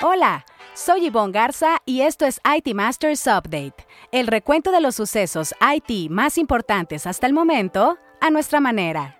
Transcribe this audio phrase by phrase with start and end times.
[0.00, 5.52] Hola, soy Yvonne Garza y esto es IT Masters Update, el recuento de los sucesos
[5.60, 9.18] IT más importantes hasta el momento a nuestra manera.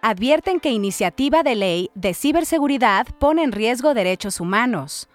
[0.00, 5.08] Advierten que iniciativa de ley de ciberseguridad pone en riesgo derechos humanos.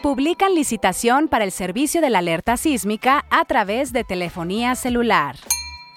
[0.00, 5.34] Publican licitación para el servicio de la alerta sísmica a través de telefonía celular.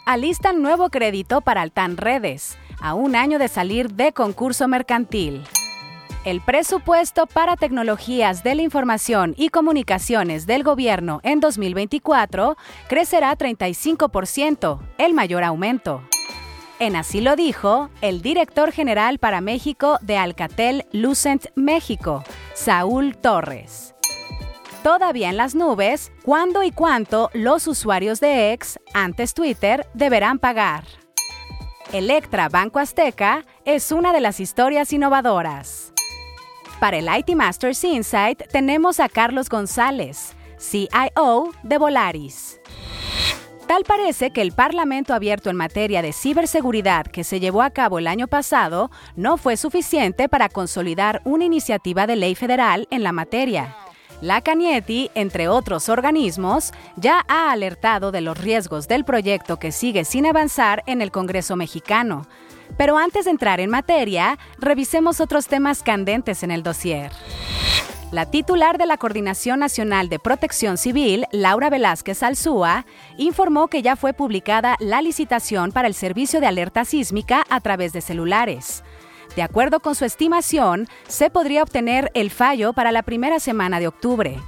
[0.07, 5.43] Alistan nuevo crédito para Altan Redes, a un año de salir de concurso mercantil.
[6.25, 12.57] El presupuesto para tecnologías de la información y comunicaciones del gobierno en 2024
[12.89, 16.03] crecerá 35%, el mayor aumento.
[16.79, 22.23] En así lo dijo el director general para México de Alcatel Lucent México,
[22.53, 23.95] Saúl Torres.
[24.83, 30.83] Todavía en las nubes, cuándo y cuánto los usuarios de X, antes Twitter, deberán pagar.
[31.93, 35.93] Electra Banco Azteca es una de las historias innovadoras.
[36.79, 42.61] Para el IT Masters Insight tenemos a Carlos González, CIO de Volaris.
[43.67, 47.99] Tal parece que el Parlamento abierto en materia de ciberseguridad que se llevó a cabo
[47.99, 53.11] el año pasado no fue suficiente para consolidar una iniciativa de ley federal en la
[53.11, 53.75] materia.
[54.21, 60.05] La Canieti, entre otros organismos, ya ha alertado de los riesgos del proyecto que sigue
[60.05, 62.25] sin avanzar en el Congreso mexicano,
[62.77, 67.11] pero antes de entrar en materia, revisemos otros temas candentes en el dossier.
[68.11, 72.87] La titular de la Coordinación Nacional de Protección Civil, Laura Velázquez Alzúa,
[73.17, 77.93] informó que ya fue publicada la licitación para el servicio de alerta sísmica a través
[77.93, 78.83] de celulares.
[79.35, 83.87] De acuerdo con su estimación, se podría obtener el fallo para la primera semana de
[83.87, 84.39] octubre.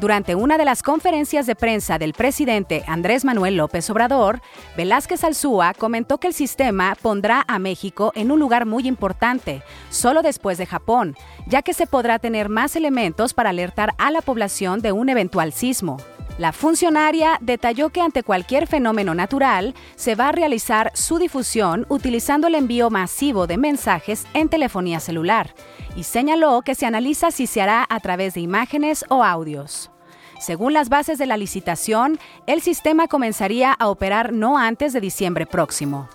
[0.00, 4.40] Durante una de las conferencias de prensa del presidente Andrés Manuel López Obrador,
[4.76, 10.22] Velázquez Alzúa comentó que el sistema pondrá a México en un lugar muy importante, solo
[10.22, 14.80] después de Japón, ya que se podrá tener más elementos para alertar a la población
[14.80, 15.98] de un eventual sismo.
[16.38, 22.46] La funcionaria detalló que ante cualquier fenómeno natural se va a realizar su difusión utilizando
[22.46, 25.52] el envío masivo de mensajes en telefonía celular
[25.96, 29.90] y señaló que se analiza si se hará a través de imágenes o audios.
[30.38, 35.44] Según las bases de la licitación, el sistema comenzaría a operar no antes de diciembre
[35.44, 36.08] próximo.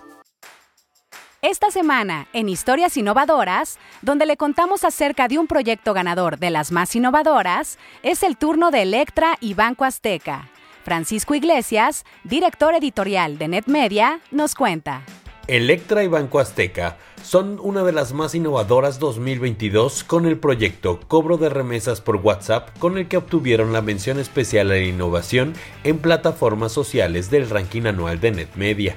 [1.46, 6.72] Esta semana, en Historias Innovadoras, donde le contamos acerca de un proyecto ganador de las
[6.72, 10.48] más innovadoras, es el turno de Electra y Banco Azteca.
[10.84, 15.02] Francisco Iglesias, director editorial de NetMedia, nos cuenta.
[15.46, 21.36] Electra y Banco Azteca son una de las más innovadoras 2022 con el proyecto Cobro
[21.36, 25.52] de Remesas por WhatsApp con el que obtuvieron la mención especial a la innovación
[25.84, 28.96] en plataformas sociales del ranking anual de NetMedia.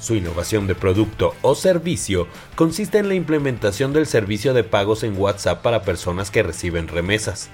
[0.00, 5.18] Su innovación de producto o servicio consiste en la implementación del servicio de pagos en
[5.18, 7.48] WhatsApp para personas que reciben remesas.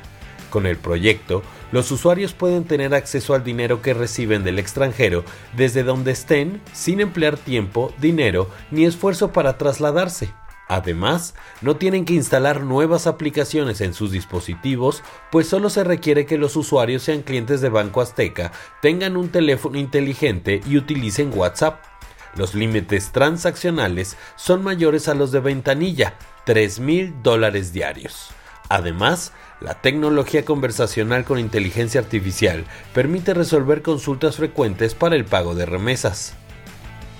[0.50, 5.24] Con el proyecto, los usuarios pueden tener acceso al dinero que reciben del extranjero
[5.56, 10.34] desde donde estén sin emplear tiempo, dinero ni esfuerzo para trasladarse.
[10.68, 16.38] Además, no tienen que instalar nuevas aplicaciones en sus dispositivos, pues solo se requiere que
[16.38, 21.91] los usuarios sean clientes de Banco Azteca, tengan un teléfono inteligente y utilicen WhatsApp.
[22.34, 26.14] Los límites transaccionales son mayores a los de ventanilla,
[26.46, 28.30] 3 mil dólares diarios.
[28.68, 35.66] Además, la tecnología conversacional con inteligencia artificial permite resolver consultas frecuentes para el pago de
[35.66, 36.34] remesas.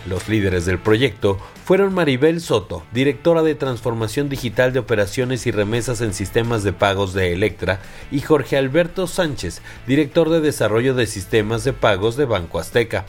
[0.06, 6.00] Los líderes del proyecto fueron Maribel Soto, directora de Transformación Digital de Operaciones y Remesas
[6.00, 7.80] en Sistemas de Pagos de Electra,
[8.10, 13.04] y Jorge Alberto Sánchez, director de Desarrollo de Sistemas de Pagos de Banco Azteca.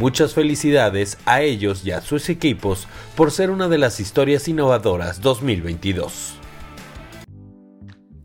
[0.00, 5.20] Muchas felicidades a ellos y a sus equipos por ser una de las historias innovadoras
[5.20, 6.38] 2022.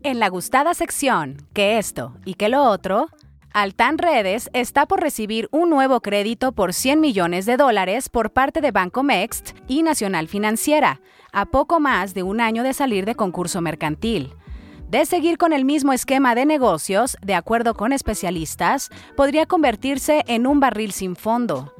[0.02, 3.08] En la gustada sección, que esto y que lo otro,
[3.52, 8.62] Altan Redes está por recibir un nuevo crédito por 100 millones de dólares por parte
[8.62, 13.16] de Banco Mext y Nacional Financiera, a poco más de un año de salir de
[13.16, 14.32] concurso mercantil.
[14.88, 20.46] De seguir con el mismo esquema de negocios, de acuerdo con especialistas, podría convertirse en
[20.46, 21.72] un barril sin fondo.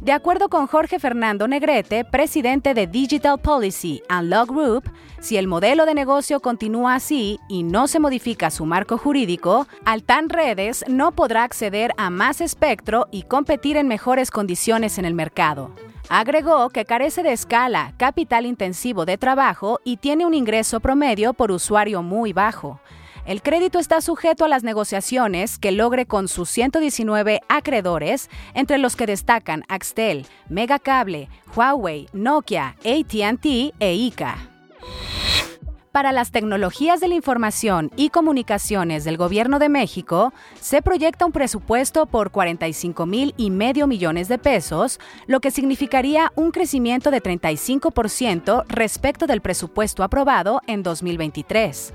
[0.00, 4.90] De acuerdo con Jorge Fernando Negrete, presidente de Digital Policy and Law Group,
[5.20, 10.28] si el modelo de negocio continúa así y no se modifica su marco jurídico, Altan
[10.28, 15.74] Redes no podrá acceder a más espectro y competir en mejores condiciones en el mercado.
[16.10, 21.50] Agregó que carece de escala, capital intensivo de trabajo y tiene un ingreso promedio por
[21.50, 22.80] usuario muy bajo.
[23.26, 28.96] El crédito está sujeto a las negociaciones que logre con sus 119 acreedores, entre los
[28.96, 34.38] que destacan Axtel, Megacable, Huawei, Nokia, ATT e ICA.
[35.92, 41.32] Para las tecnologías de la información y comunicaciones del Gobierno de México, se proyecta un
[41.32, 47.22] presupuesto por 45 mil y medio millones de pesos, lo que significaría un crecimiento de
[47.22, 51.94] 35% respecto del presupuesto aprobado en 2023.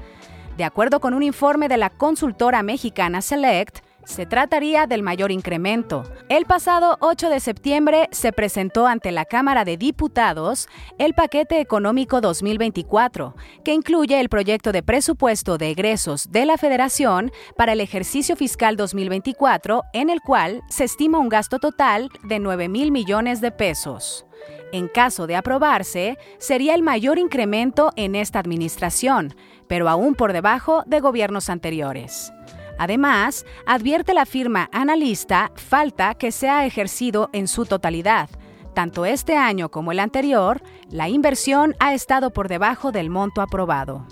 [0.58, 6.04] De acuerdo con un informe de la consultora mexicana Select, se trataría del mayor incremento.
[6.30, 10.68] El pasado 8 de septiembre se presentó ante la Cámara de Diputados
[10.98, 17.32] el paquete económico 2024, que incluye el proyecto de presupuesto de egresos de la Federación
[17.58, 22.70] para el ejercicio fiscal 2024, en el cual se estima un gasto total de 9
[22.70, 24.26] mil millones de pesos.
[24.72, 29.36] En caso de aprobarse, sería el mayor incremento en esta administración,
[29.68, 32.34] pero aún por debajo de gobiernos anteriores.
[32.78, 38.30] Además, advierte la firma analista falta que sea ejercido en su totalidad.
[38.74, 44.08] Tanto este año como el anterior, la inversión ha estado por debajo del monto aprobado.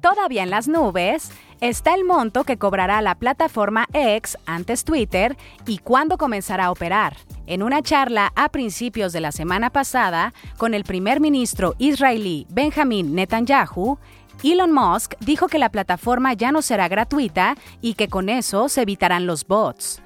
[0.00, 5.36] Todavía en las nubes está el monto que cobrará la plataforma X, antes Twitter,
[5.66, 7.16] y cuándo comenzará a operar.
[7.46, 13.14] En una charla a principios de la semana pasada con el primer ministro israelí Benjamin
[13.14, 13.98] Netanyahu,
[14.42, 18.82] Elon Musk dijo que la plataforma ya no será gratuita y que con eso se
[18.82, 20.02] evitarán los bots.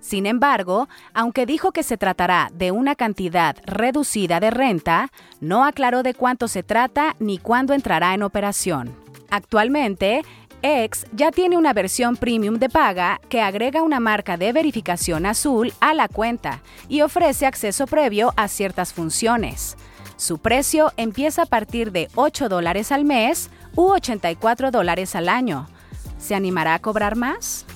[0.00, 5.10] Sin embargo, aunque dijo que se tratará de una cantidad reducida de renta,
[5.40, 8.94] no aclaró de cuánto se trata ni cuándo entrará en operación.
[9.30, 10.22] Actualmente,
[10.60, 15.72] X ya tiene una versión premium de paga que agrega una marca de verificación azul
[15.80, 19.76] a la cuenta y ofrece acceso previo a ciertas funciones.
[20.16, 25.66] Su precio empieza a partir de 8 dólares al mes u 84 dólares al año.
[26.18, 27.66] ¿Se animará a cobrar más?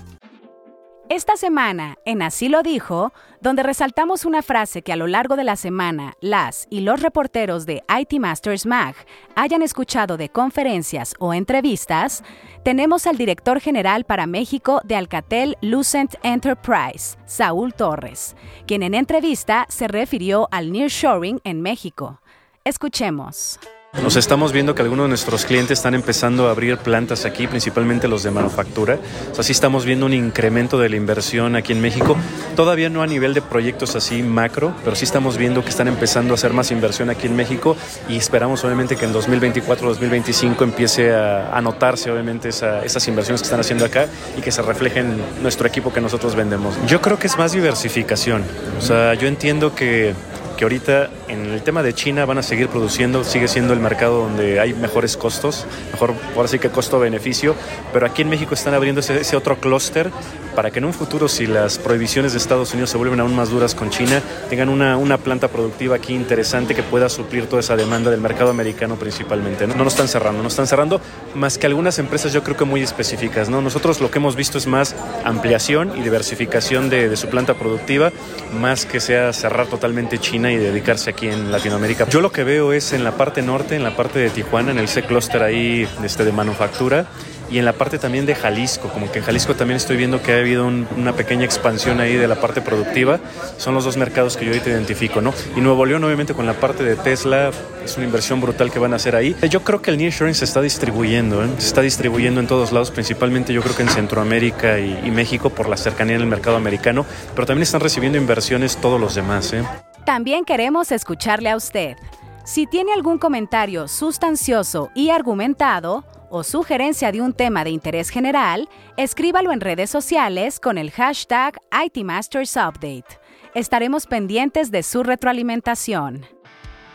[1.11, 5.45] Esta semana, en Así lo dijo, donde resaltamos una frase que a lo largo de
[5.45, 8.95] la semana las y los reporteros de IT Masters Mag
[9.35, 12.23] hayan escuchado de conferencias o entrevistas,
[12.63, 18.37] tenemos al director general para México de Alcatel Lucent Enterprise, Saúl Torres,
[18.67, 22.21] quien en entrevista se refirió al nearshoring en México.
[22.69, 23.59] Escuchemos.
[24.03, 28.07] Nos estamos viendo que algunos de nuestros clientes están empezando a abrir plantas aquí, principalmente
[28.07, 28.99] los de manufactura.
[29.33, 32.15] O sea, sí estamos viendo un incremento de la inversión aquí en México.
[32.55, 36.35] Todavía no a nivel de proyectos así macro, pero sí estamos viendo que están empezando
[36.35, 37.75] a hacer más inversión aquí en México
[38.09, 43.87] y esperamos obviamente que en 2024-2025 empiece a, notarse obviamente esas inversiones que están haciendo
[43.87, 44.07] acá
[44.37, 46.75] y que se reflejen en nuestro equipo que nosotros vendemos.
[46.87, 48.45] Yo creo que es más diversificación.
[48.79, 50.15] O sea, yo entiendo que
[50.59, 54.23] que ahorita en el tema de China van a seguir produciendo, sigue siendo el mercado
[54.23, 57.55] donde hay mejores costos, mejor, ahora sí que costo-beneficio,
[57.93, 60.11] pero aquí en México están abriendo ese, otro clúster
[60.57, 63.51] para que en un futuro, si las prohibiciones de Estados Unidos se vuelven aún más
[63.51, 64.21] duras con China,
[64.51, 68.51] tengan una, una planta productiva aquí interesante que pueda suplir toda esa demanda del mercado
[68.51, 69.69] americano principalmente.
[69.69, 71.01] No, no nos están cerrando, no están cerrando,
[71.37, 73.49] más que algunas empresas yo creo que muy específicas.
[73.49, 73.63] ¿no?
[73.63, 78.11] Nosotros lo que hemos visto es más ampliación y diversificación de, de su planta productiva,
[78.59, 82.07] más que sea cerrar totalmente China y dedicarse aquí en Latinoamérica.
[82.09, 84.79] Yo lo que veo es en la parte norte, en la parte de Tijuana, en
[84.79, 87.07] el C-Cluster ahí este, de manufactura
[87.51, 90.33] y en la parte también de Jalisco, como que en Jalisco también estoy viendo que
[90.33, 93.21] ha habido una pequeña expansión ahí de la parte productiva,
[93.57, 95.33] son los dos mercados que yo ahorita identifico, ¿no?
[95.57, 97.51] Y Nuevo León obviamente con la parte de Tesla
[97.85, 99.35] es una inversión brutal que van a hacer ahí.
[99.49, 101.49] Yo creo que el nearshoring se está distribuyendo, ¿eh?
[101.59, 105.69] se está distribuyendo en todos lados, principalmente yo creo que en Centroamérica y, México por
[105.69, 109.65] la cercanía en el mercado americano, pero también están recibiendo inversiones todos los demás, ¿eh?
[110.09, 111.99] También queremos escucharle a usted.
[112.43, 118.71] Si tiene algún comentario sustancioso y argumentado, o sugerencia de un tema de interés general,
[118.97, 123.21] escríbalo en redes sociales con el hashtag ITMastersUpdate.
[123.55, 126.25] Estaremos pendientes de su retroalimentación.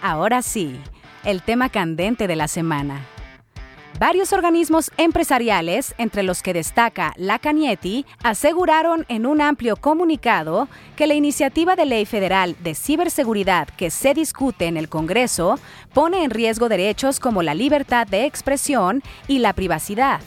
[0.02, 0.82] Ahora sí,
[1.24, 3.06] el tema candente de la semana.
[4.06, 10.68] Varios organismos empresariales, entre los que destaca la Canieti, aseguraron en un amplio comunicado
[10.98, 15.58] que la iniciativa de ley federal de ciberseguridad que se discute en el Congreso
[15.94, 20.20] pone en riesgo derechos como la libertad de expresión y la privacidad.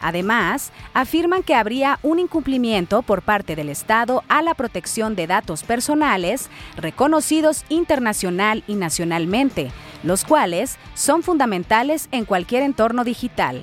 [0.00, 5.64] Además, afirman que habría un incumplimiento por parte del Estado a la protección de datos
[5.64, 13.62] personales reconocidos internacional y nacionalmente, los cuales son fundamentales en cualquier entorno digital.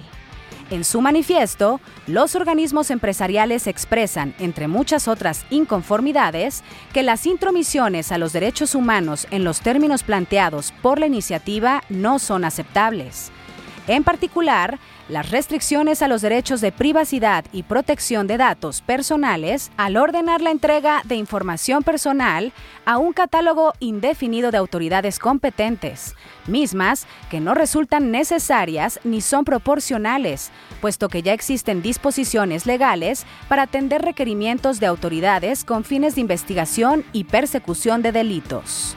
[0.69, 6.63] En su manifiesto, los organismos empresariales expresan, entre muchas otras inconformidades,
[6.93, 12.17] que las intromisiones a los derechos humanos en los términos planteados por la iniciativa no
[12.17, 13.31] son aceptables.
[13.87, 19.97] En particular, las restricciones a los derechos de privacidad y protección de datos personales al
[19.97, 22.53] ordenar la entrega de información personal
[22.85, 26.15] a un catálogo indefinido de autoridades competentes,
[26.47, 33.63] mismas que no resultan necesarias ni son proporcionales, puesto que ya existen disposiciones legales para
[33.63, 38.95] atender requerimientos de autoridades con fines de investigación y persecución de delitos.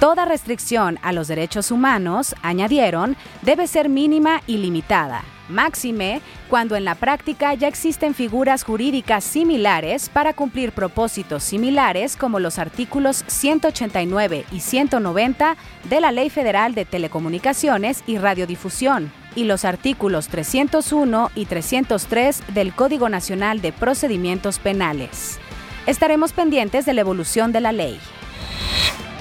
[0.00, 6.84] Toda restricción a los derechos humanos, añadieron, debe ser mínima y limitada, máxime cuando en
[6.84, 14.44] la práctica ya existen figuras jurídicas similares para cumplir propósitos similares como los artículos 189
[14.52, 15.56] y 190
[15.90, 22.72] de la Ley Federal de Telecomunicaciones y Radiodifusión y los artículos 301 y 303 del
[22.72, 25.40] Código Nacional de Procedimientos Penales.
[25.86, 27.98] Estaremos pendientes de la evolución de la ley.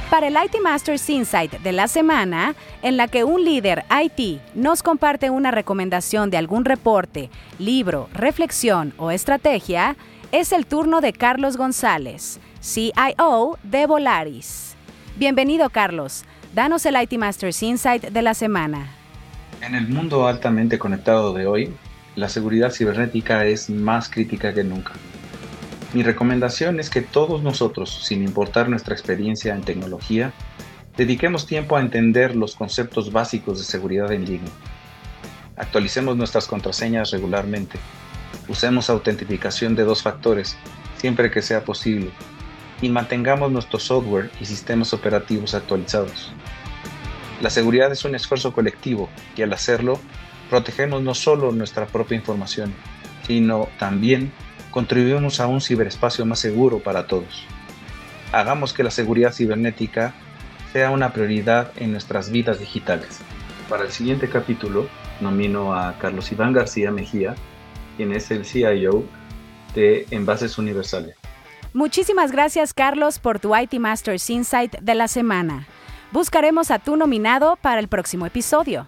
[0.10, 4.82] Para el IT Masters Insight de la semana, en la que un líder IT nos
[4.82, 9.98] comparte una recomendación de algún reporte, libro, reflexión o estrategia,
[10.32, 14.78] es el turno de Carlos González, CIO de Volaris.
[15.18, 16.24] Bienvenido Carlos,
[16.56, 18.88] danos el IT Masters Insight de la semana.
[19.60, 21.74] En el mundo altamente conectado de hoy,
[22.16, 24.94] la seguridad cibernética es más crítica que nunca.
[25.94, 30.34] Mi recomendación es que todos nosotros, sin importar nuestra experiencia en tecnología,
[30.98, 34.52] dediquemos tiempo a entender los conceptos básicos de seguridad en línea.
[35.56, 37.80] Actualicemos nuestras contraseñas regularmente.
[38.50, 40.58] Usemos autentificación de dos factores
[40.98, 42.12] siempre que sea posible.
[42.82, 46.32] Y mantengamos nuestro software y sistemas operativos actualizados.
[47.42, 50.00] La seguridad es un esfuerzo colectivo y al hacerlo,
[50.50, 52.74] protegemos no solo nuestra propia información,
[53.26, 54.32] sino también
[54.72, 57.46] contribuimos a un ciberespacio más seguro para todos.
[58.32, 60.14] Hagamos que la seguridad cibernética
[60.74, 63.20] sea una prioridad en nuestras vidas digitales.
[63.70, 64.88] Para el siguiente capítulo,
[65.22, 67.36] nomino a Carlos Iván García Mejía,
[67.96, 69.04] quien es el CIO
[69.74, 71.16] de Envases Universales.
[71.74, 75.68] Muchísimas gracias Carlos por tu IT Masters Insight de la semana.
[76.12, 78.88] Buscaremos a tu nominado para el próximo episodio.